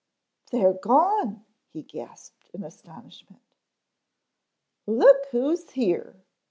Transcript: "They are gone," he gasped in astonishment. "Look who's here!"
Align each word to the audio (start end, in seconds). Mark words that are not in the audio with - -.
"They 0.51 0.65
are 0.65 0.73
gone," 0.73 1.45
he 1.69 1.83
gasped 1.83 2.49
in 2.55 2.63
astonishment. 2.63 3.43
"Look 4.87 5.27
who's 5.29 5.69
here!" 5.73 6.23